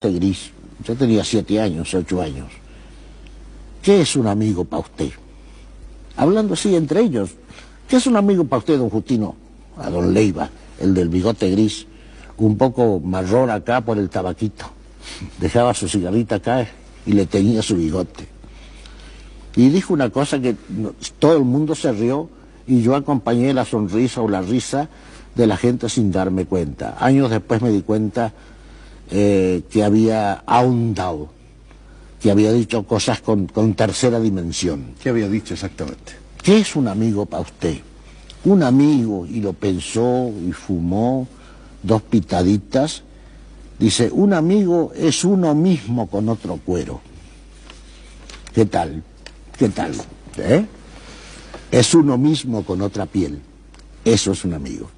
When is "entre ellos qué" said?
6.76-7.96